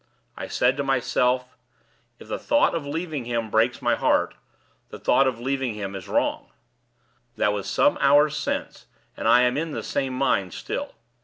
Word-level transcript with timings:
I 0.35 0.47
said 0.47 0.77
to 0.77 0.83
myself, 0.83 1.55
'If 2.17 2.27
the 2.27 2.39
thought 2.39 2.73
of 2.73 2.87
leaving 2.87 3.25
him 3.25 3.51
breaks 3.51 3.83
my 3.83 3.93
heart, 3.93 4.33
the 4.89 4.97
thought 4.97 5.27
of 5.27 5.39
leaving 5.39 5.75
him 5.75 5.95
is 5.95 6.07
wrong!' 6.07 6.49
That 7.35 7.53
was 7.53 7.67
some 7.69 7.99
hours 8.01 8.35
since, 8.35 8.87
and 9.15 9.27
I 9.27 9.41
am 9.43 9.57
in 9.57 9.73
the 9.73 9.83
same 9.83 10.13
mind 10.13 10.55
still. 10.55 10.95